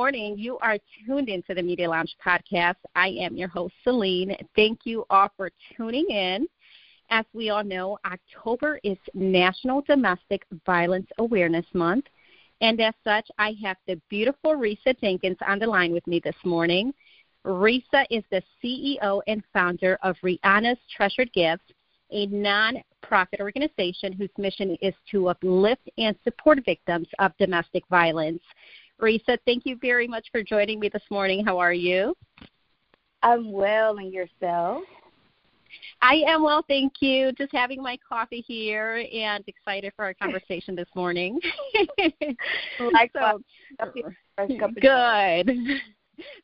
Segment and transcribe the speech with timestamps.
[0.00, 0.38] morning.
[0.38, 2.76] You are tuned into the Media Lounge podcast.
[2.94, 4.34] I am your host, Celine.
[4.56, 6.46] Thank you all for tuning in.
[7.10, 12.06] As we all know, October is National Domestic Violence Awareness Month.
[12.62, 16.34] And as such, I have the beautiful Risa Jenkins on the line with me this
[16.46, 16.94] morning.
[17.44, 21.74] Risa is the CEO and founder of Rhianna's Treasured Gifts,
[22.10, 28.40] a non-profit organization whose mission is to uplift and support victims of domestic violence.
[29.00, 31.44] Risa, thank you very much for joining me this morning.
[31.44, 32.14] How are you?
[33.22, 34.82] I'm well, and yourself?
[36.02, 37.32] I am well, thank you.
[37.32, 41.38] Just having my coffee here and excited for our conversation this morning.
[42.92, 43.42] like so,
[44.80, 45.50] good.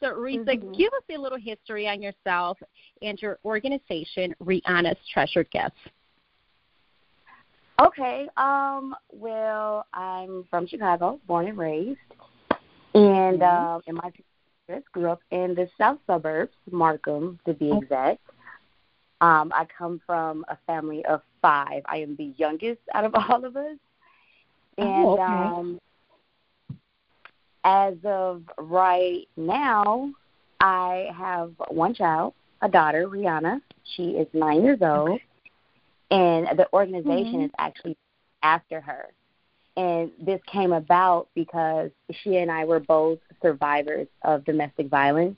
[0.00, 0.72] So, Risa, mm-hmm.
[0.72, 2.58] give us a little history on yourself
[3.02, 5.76] and your organization, Rhianna's Treasured Gifts.
[7.80, 8.28] Okay.
[8.36, 11.98] Um, well, I'm from Chicago, born and raised.
[12.94, 13.76] And mm-hmm.
[13.76, 14.10] uh, in my
[14.92, 18.20] grew up in the south suburbs, Markham to be exact.
[19.20, 21.82] Um, I come from a family of five.
[21.86, 23.76] I am the youngest out of all of us.
[24.78, 25.22] And oh, okay.
[25.22, 25.80] um,
[27.64, 30.12] as of right now,
[30.60, 33.60] I have one child, a daughter, Rhianna.
[33.96, 35.10] She is nine years old.
[35.10, 35.24] Okay.
[36.10, 37.44] And the organization mm-hmm.
[37.44, 37.96] is actually
[38.42, 39.08] after her.
[39.76, 41.90] And this came about because
[42.22, 45.36] she and I were both survivors of domestic violence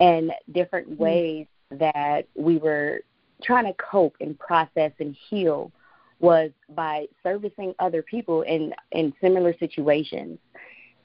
[0.00, 1.02] and different mm-hmm.
[1.02, 3.00] ways that we were
[3.42, 5.72] trying to cope and process and heal
[6.20, 10.38] was by servicing other people in in similar situations.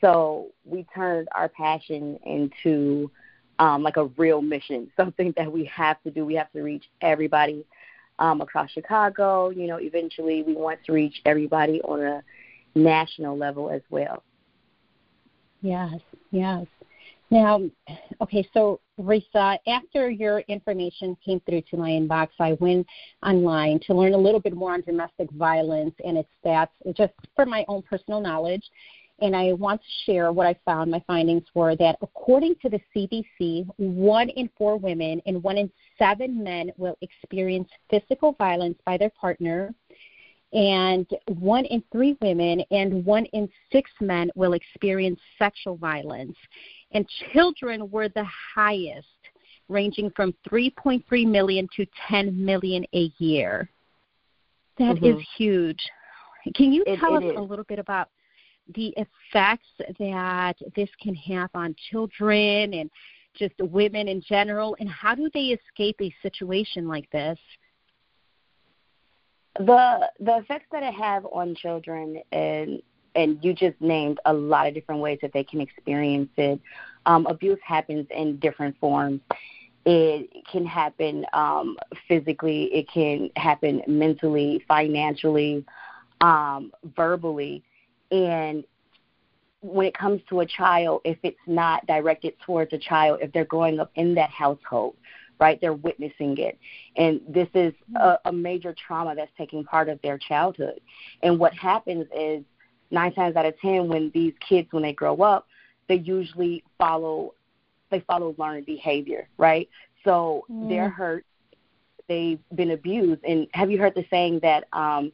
[0.00, 3.10] So we turned our passion into
[3.58, 6.24] um, like a real mission, something that we have to do.
[6.24, 7.64] We have to reach everybody
[8.18, 9.50] um, across Chicago.
[9.50, 12.22] You know, eventually we want to reach everybody on a
[12.78, 14.22] national level as well.
[15.60, 16.00] Yes,
[16.30, 16.66] yes.
[17.30, 17.60] Now,
[18.22, 22.86] okay, so Risa, after your information came through to my inbox, I went
[23.22, 27.44] online to learn a little bit more on domestic violence and its stats, just for
[27.44, 28.62] my own personal knowledge.
[29.20, 30.90] And I want to share what I found.
[30.90, 35.70] My findings were that according to the CDC, one in four women and one in
[35.98, 39.74] seven men will experience physical violence by their partner
[40.52, 46.36] and one in three women and one in six men will experience sexual violence.
[46.92, 49.06] And children were the highest,
[49.68, 53.68] ranging from 3.3 million to 10 million a year.
[54.78, 55.18] That mm-hmm.
[55.18, 55.82] is huge.
[56.54, 57.38] Can you tell it, it us is.
[57.38, 58.08] a little bit about
[58.74, 62.90] the effects that this can have on children and
[63.34, 67.38] just women in general, and how do they escape a situation like this?
[69.58, 72.82] The the effects that it have on children and
[73.14, 76.60] and you just named a lot of different ways that they can experience it.
[77.06, 79.20] Um, abuse happens in different forms.
[79.84, 81.76] It can happen um,
[82.06, 82.64] physically.
[82.64, 85.64] It can happen mentally, financially,
[86.20, 87.64] um, verbally,
[88.10, 88.64] and
[89.60, 93.44] when it comes to a child, if it's not directed towards a child, if they're
[93.44, 94.94] growing up in that household,
[95.38, 95.60] right?
[95.60, 96.58] They're witnessing it.
[96.96, 100.80] And this is a, a major trauma that's taking part of their childhood.
[101.22, 102.44] And what happens is
[102.90, 105.46] nine times out of ten when these kids when they grow up,
[105.88, 107.34] they usually follow
[107.90, 109.68] they follow learned behavior, right?
[110.04, 110.68] So mm.
[110.68, 111.24] they're hurt,
[112.06, 113.24] they've been abused.
[113.24, 115.12] And have you heard the saying that um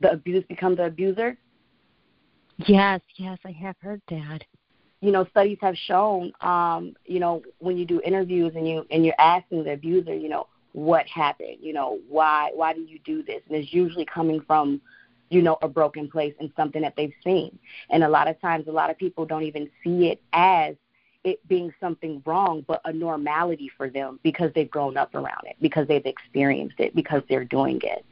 [0.00, 1.36] the abused become the abuser?
[2.66, 4.42] Yes, yes, I have heard that
[5.00, 9.04] you know, studies have shown, um, you know, when you do interviews and you and
[9.04, 13.22] you're asking the abuser, you know, what happened, you know, why why do you do
[13.22, 13.40] this?
[13.48, 14.80] And it's usually coming from,
[15.30, 17.58] you know, a broken place and something that they've seen.
[17.90, 20.74] And a lot of times, a lot of people don't even see it as
[21.24, 25.56] it being something wrong, but a normality for them because they've grown up around it,
[25.60, 28.04] because they've experienced it, because they're doing it,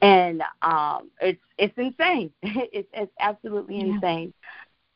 [0.00, 2.30] and um, it's it's insane.
[2.42, 3.94] it's it's absolutely yeah.
[3.94, 4.32] insane.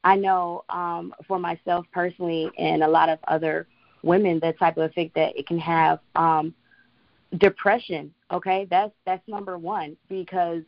[0.06, 3.66] I know um, for myself personally and a lot of other
[4.04, 6.54] women the type of effect that it can have um,
[7.38, 8.14] depression.
[8.30, 10.62] Okay, that's that's number one because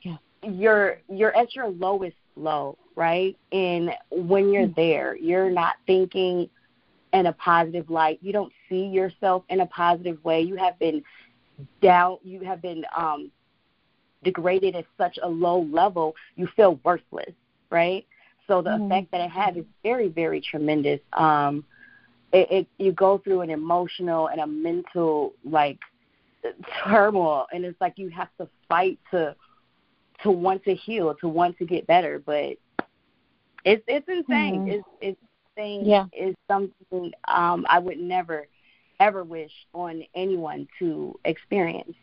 [0.00, 0.16] yeah.
[0.42, 3.36] you're you're at your lowest low, right?
[3.52, 4.80] And when you're mm-hmm.
[4.80, 6.48] there, you're not thinking
[7.12, 8.18] in a positive light.
[8.22, 10.40] You don't see yourself in a positive way.
[10.40, 11.02] You have been
[11.82, 12.16] down.
[12.22, 13.30] You have been um,
[14.24, 16.16] degraded at such a low level.
[16.36, 17.34] You feel worthless,
[17.68, 18.06] right?
[18.50, 18.86] So the mm-hmm.
[18.86, 20.98] effect that it had is very, very tremendous.
[21.12, 21.64] Um,
[22.32, 25.78] it, it you go through an emotional and a mental like
[26.82, 29.36] turmoil, and it's like you have to fight to
[30.24, 32.18] to want to heal, to want to get better.
[32.18, 32.56] But
[33.64, 34.62] it's it's insane.
[34.62, 34.70] Mm-hmm.
[34.70, 35.20] It's it's
[35.54, 36.06] thing yeah.
[36.12, 38.48] is something um, I would never,
[38.98, 41.94] ever wish on anyone to experience.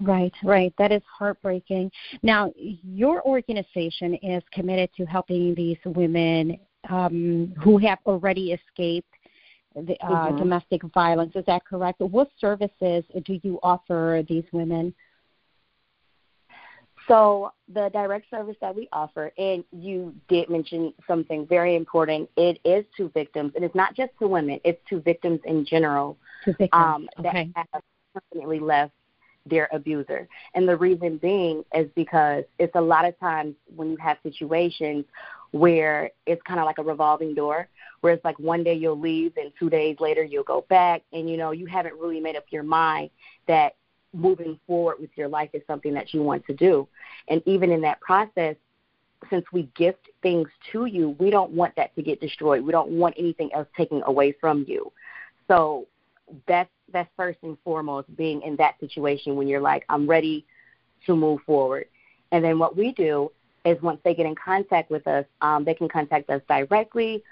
[0.00, 0.72] Right, right.
[0.78, 1.90] That is heartbreaking.
[2.22, 6.58] Now, your organization is committed to helping these women
[6.88, 9.08] um, who have already escaped
[9.74, 10.36] the, uh, mm-hmm.
[10.36, 11.32] domestic violence.
[11.34, 12.00] Is that correct?
[12.00, 14.94] What services do you offer these women?
[17.08, 22.30] So the direct service that we offer, and you did mention something very important.
[22.36, 26.16] It is to victims, and it's not just to women; it's to victims in general
[26.46, 26.70] to victims.
[26.72, 27.50] Um, okay.
[27.54, 27.82] that have
[28.14, 28.94] permanently left
[29.46, 30.28] their abuser.
[30.54, 35.04] And the reason being is because it's a lot of times when you have situations
[35.50, 37.68] where it's kind of like a revolving door,
[38.00, 41.30] where it's like one day you'll leave and two days later you'll go back, and
[41.30, 43.10] you know you haven't really made up your mind
[43.46, 43.76] that
[44.12, 46.88] moving forward with your life is something that you want to do.
[47.28, 48.56] And even in that process,
[49.30, 52.62] since we gift things to you, we don't want that to get destroyed.
[52.62, 54.92] We don't want anything else taken away from you.
[55.48, 55.86] So
[56.46, 60.44] that's that's first and foremost being in that situation when you're like, I'm ready
[61.06, 61.86] to move forward.
[62.32, 63.30] And then what we do
[63.64, 67.22] is once they get in contact with us, um, they can contact us directly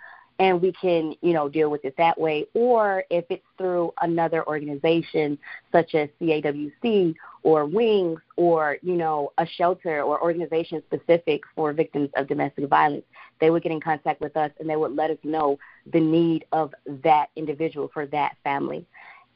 [0.42, 2.44] and we can, you know, deal with it that way.
[2.52, 5.38] Or if it's through another organization
[5.70, 12.10] such as CAWC or Wings or, you know, a shelter or organization specific for victims
[12.16, 13.04] of domestic violence,
[13.40, 15.60] they would get in contact with us and they would let us know
[15.92, 16.74] the need of
[17.04, 18.84] that individual for that family.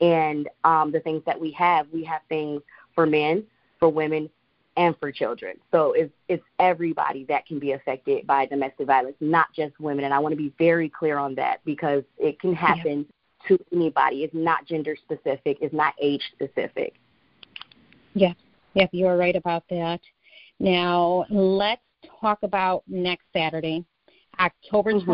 [0.00, 2.62] And um, the things that we have, we have things
[2.96, 3.44] for men,
[3.78, 4.28] for women,
[4.76, 5.56] and for children.
[5.70, 10.04] So it's it's everybody that can be affected by domestic violence, not just women.
[10.04, 13.06] And I want to be very clear on that because it can happen
[13.48, 13.56] yeah.
[13.56, 14.24] to anybody.
[14.24, 15.58] It's not gender specific.
[15.60, 16.94] It's not age specific.
[18.14, 18.32] Yeah,
[18.74, 20.00] yeah, you're right about that.
[20.58, 21.82] Now let's
[22.20, 23.84] talk about next Saturday,
[24.38, 25.10] October mm-hmm.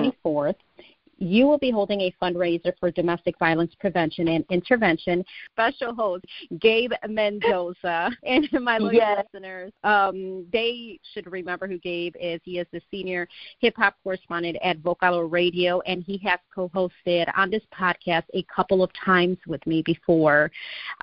[1.22, 5.24] 24th you will be holding a fundraiser for domestic violence prevention and intervention.
[5.52, 6.24] Special host
[6.60, 9.24] Gabe Mendoza and my yes.
[9.32, 12.40] listeners, um, they should remember who Gabe is.
[12.44, 13.28] He is the senior
[13.60, 18.82] hip hop correspondent at Vocalo Radio, and he has co-hosted on this podcast a couple
[18.82, 20.50] of times with me before.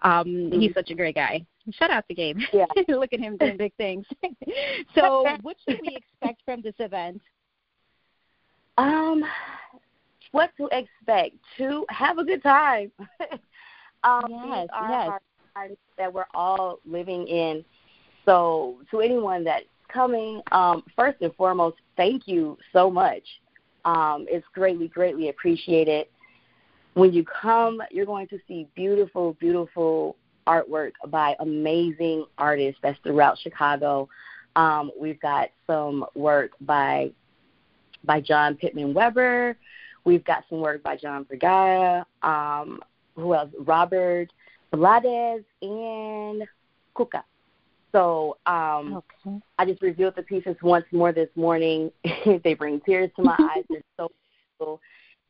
[0.01, 0.60] Um, mm-hmm.
[0.60, 1.45] He's such a great guy.
[1.72, 2.39] Shout out to Gabe.
[2.51, 2.65] Yeah.
[2.88, 4.06] Look at him doing big things.
[4.95, 7.22] so, what should we expect from this event?
[8.77, 9.24] Um,
[10.31, 11.36] what to expect.
[11.58, 12.92] To have a good time.
[14.04, 15.20] um, yes, these are yes.
[15.56, 17.64] times that we're all living in.
[18.26, 23.24] So, to anyone that's coming, um, first and foremost, thank you so much.
[23.86, 26.08] Um, it's greatly, greatly appreciated.
[26.94, 30.16] When you come, you're going to see beautiful, beautiful
[30.48, 34.10] artwork by amazing artists that's throughout Chicago.
[34.56, 37.12] Um, we've got some work by
[38.04, 39.58] by John Pittman Weber.
[40.06, 42.80] We've got some work by John Vergara, um,
[43.16, 43.50] who else?
[43.60, 44.31] Robert
[44.72, 46.44] Blades and
[46.96, 47.24] Kuka.
[47.92, 49.40] So um, okay.
[49.57, 51.92] I just reviewed the pieces once more this morning.
[52.44, 53.63] they bring tears to my eyes.
[53.69, 54.12] They're so
[54.57, 54.81] beautiful.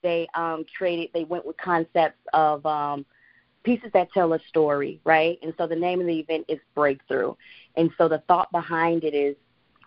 [0.01, 1.09] They um, created.
[1.13, 3.05] They went with concepts of um,
[3.63, 5.37] pieces that tell a story, right?
[5.41, 7.33] And so the name of the event is Breakthrough.
[7.75, 9.35] And so the thought behind it is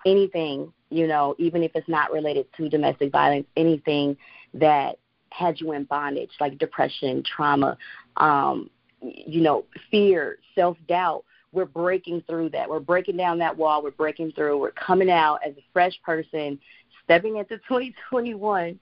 [0.06, 4.16] anything, you know, even if it's not related to domestic violence, anything
[4.54, 4.98] that
[5.30, 7.76] had you in bondage, like depression, trauma,
[8.18, 8.68] um,
[9.00, 11.24] you know, fear, self doubt.
[11.52, 12.68] We're breaking through that.
[12.68, 13.82] We're breaking down that wall.
[13.82, 14.58] We're breaking through.
[14.58, 16.58] We're coming out as a fresh person,
[17.04, 18.78] stepping into 2021.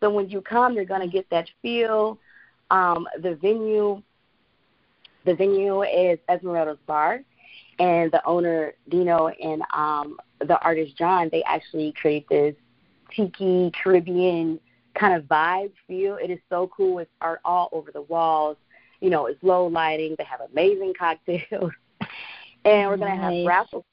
[0.00, 2.18] So when you come, you're going to get that feel.
[2.70, 4.02] Um, the venue,
[5.24, 7.20] the venue is Esmeralda's Bar,
[7.80, 12.54] and the owner Dino and um, the artist John, they actually create this
[13.10, 14.60] tiki Caribbean
[14.94, 16.16] kind of vibe feel.
[16.16, 16.98] It is so cool.
[16.98, 18.58] It's art all over the walls.
[19.00, 20.14] You know, it's low lighting.
[20.18, 21.72] They have amazing cocktails,
[22.64, 23.84] and we're gonna have raffles.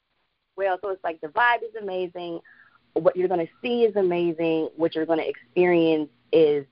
[0.54, 2.40] Well, so it's like the vibe is amazing.
[2.92, 4.68] What you're gonna see is amazing.
[4.76, 6.66] What you're gonna experience is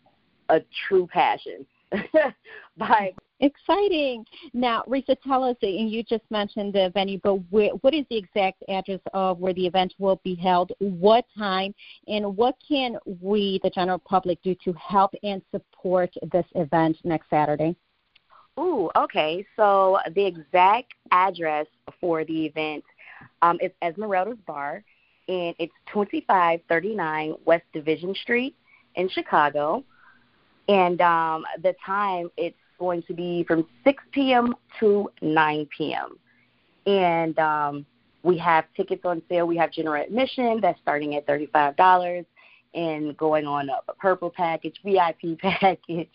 [0.50, 1.64] a true passion
[2.76, 4.25] by Exciting.
[4.55, 8.16] Now, Risa, tell us, and you just mentioned the venue, but where, what is the
[8.16, 11.75] exact address of where the event will be held, what time,
[12.09, 17.28] and what can we, the general public, do to help and support this event next
[17.28, 17.76] Saturday?
[18.59, 19.45] Ooh, okay.
[19.55, 21.66] So the exact address
[22.00, 22.85] for the event
[23.43, 24.83] um, is Esmeralda's Bar,
[25.28, 28.57] and it's 2539 West Division Street
[28.95, 29.85] in Chicago.
[30.69, 34.54] And um, the time, it's going to be from 6 p.m.
[34.80, 36.18] to 9 p.m.
[36.87, 37.87] And um,
[38.23, 39.47] we have tickets on sale.
[39.47, 42.26] We have general admission that's starting at $35.
[42.75, 46.11] and going on a, a purple package, VIP package,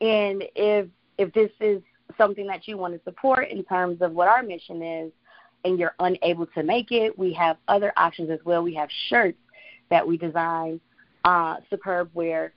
[0.00, 0.86] and if
[1.18, 1.82] if this is
[2.18, 5.12] something that you want to support in terms of what our mission is,
[5.64, 8.62] and you're unable to make it, we have other options as well.
[8.62, 9.38] We have shirts
[9.90, 10.80] that we design,
[11.24, 12.52] uh, superb wear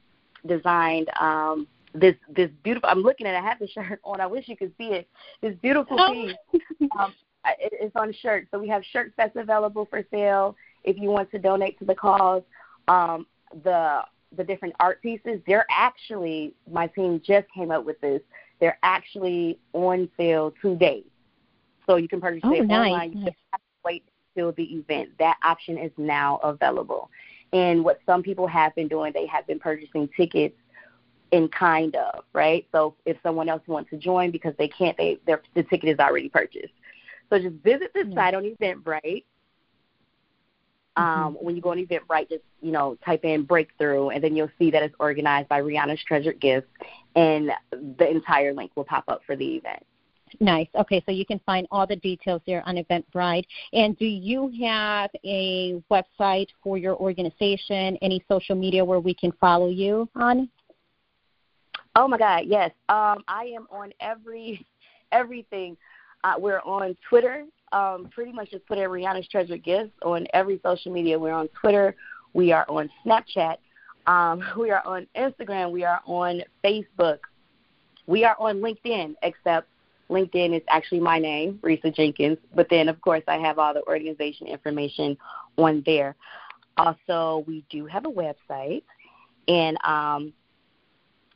[0.46, 2.90] designed um, this this beautiful.
[2.90, 3.34] I'm looking at.
[3.34, 4.22] It, I have the shirt on.
[4.22, 5.08] I wish you could see it.
[5.42, 6.14] This beautiful oh.
[6.14, 6.62] piece.
[7.00, 7.14] um,
[7.46, 8.48] it, it's on shirt.
[8.52, 11.96] So we have shirts that's available for sale if you want to donate to the
[11.96, 12.44] cause.
[12.88, 13.26] Um,
[13.64, 14.02] the
[14.36, 18.22] the different art pieces, they're actually my team just came up with this.
[18.60, 21.04] They're actually on sale today,
[21.88, 22.92] so you can purchase oh, it nice.
[22.92, 23.14] online.
[23.14, 24.04] You just have to wait
[24.36, 25.10] till the event.
[25.18, 27.10] That option is now available.
[27.52, 30.56] And what some people have been doing, they have been purchasing tickets
[31.32, 32.68] in kind of right.
[32.72, 36.00] So if someone else wants to join because they can't, they their the ticket is
[36.00, 36.74] already purchased.
[37.30, 38.14] So just visit the mm-hmm.
[38.14, 39.24] site on Eventbrite
[41.00, 41.46] um, mm-hmm.
[41.46, 44.70] When you go on Eventbrite, just you know type in breakthrough, and then you'll see
[44.72, 46.68] that it's organized by Rhianna's Treasured Gifts,
[47.16, 49.86] and the entire link will pop up for the event.
[50.42, 50.68] Nice.
[50.76, 53.46] Okay, so you can find all the details there on Eventbrite.
[53.74, 57.98] And do you have a website for your organization?
[58.02, 60.48] Any social media where we can follow you on?
[62.00, 62.72] Oh my God, yes.
[62.88, 64.66] Um, I am on every
[65.12, 65.76] everything.
[66.24, 70.62] Uh, we're on Twitter um, pretty much just put in Rhianna's Treasure Gifts on every
[70.64, 71.20] social media.
[71.20, 71.94] We're on Twitter.
[72.34, 73.58] We are on Snapchat.
[74.08, 75.72] Um, we are on Instagram.
[75.72, 77.20] We are on Facebook.
[78.08, 79.68] We are on LinkedIn, except
[80.10, 82.38] LinkedIn is actually my name, Risa Jenkins.
[82.56, 85.18] But then, of course, I have all the organization information
[85.58, 86.16] on there.
[86.78, 88.84] Also, we do have a website,
[89.50, 90.32] and um,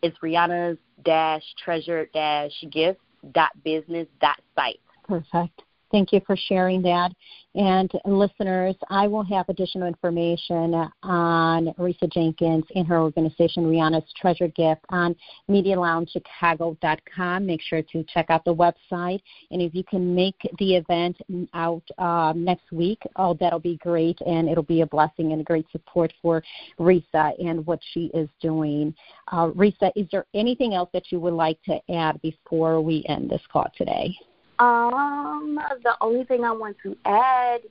[0.03, 4.81] it's Rhianna's dash treasure dash gifts dot business dot site.
[5.07, 5.63] Perfect.
[5.93, 7.11] Thank you for sharing that.
[7.53, 14.47] And listeners, I will have additional information on Risa Jenkins and her organization, Rhianna's Treasure
[14.47, 15.15] Gift, on
[15.51, 17.45] MediaLoungeChicago.com.
[17.45, 19.21] Make sure to check out the website.
[19.51, 21.17] And if you can make the event
[21.53, 24.19] out uh, next week, oh, that'll be great.
[24.25, 26.41] And it'll be a blessing and a great support for
[26.79, 28.95] Risa and what she is doing.
[29.31, 33.29] Uh, Risa, is there anything else that you would like to add before we end
[33.29, 34.17] this call today?
[34.63, 37.61] Um, the only thing I want to add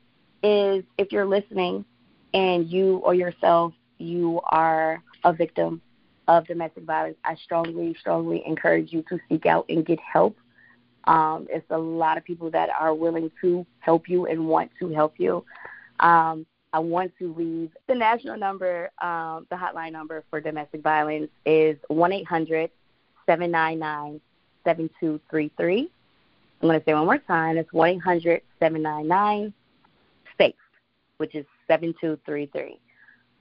[0.42, 1.86] is if you're listening
[2.34, 5.80] and you or yourself, you are a victim
[6.28, 10.36] of domestic violence, I strongly, strongly encourage you to seek out and get help.
[11.04, 14.92] Um, it's a lot of people that are willing to help you and want to
[14.92, 15.44] help you.
[16.00, 16.44] Um,
[16.74, 21.78] I want to leave the national number, um, the hotline number for domestic violence is
[21.88, 22.70] 1 800
[23.26, 24.20] 799
[24.64, 25.90] 7233.
[26.62, 27.56] I'm going to say one more time.
[27.56, 29.52] It's 1 800 799
[30.38, 30.54] SAFE,
[31.16, 32.78] which is 7233.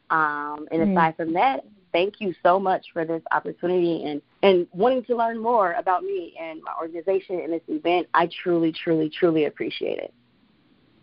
[0.10, 0.98] Um, and mm-hmm.
[0.98, 1.64] aside from that,
[1.94, 6.34] thank you so much for this opportunity and, and wanting to learn more about me
[6.42, 8.08] and my organization and this event.
[8.14, 10.14] I truly, truly, truly appreciate it.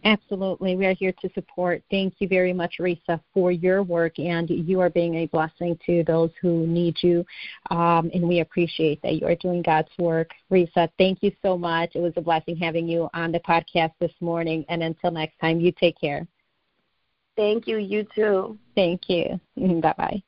[0.04, 0.76] Absolutely.
[0.76, 1.82] We are here to support.
[1.90, 6.04] Thank you very much, Risa, for your work, and you are being a blessing to
[6.04, 7.26] those who need you.
[7.70, 10.30] Um, and we appreciate that you are doing God's work.
[10.52, 11.96] Risa, thank you so much.
[11.96, 14.64] It was a blessing having you on the podcast this morning.
[14.68, 16.26] And until next time, you take care.
[17.36, 17.78] Thank you.
[17.78, 18.58] You too.
[18.74, 19.40] Thank you.
[19.56, 20.22] Bye bye.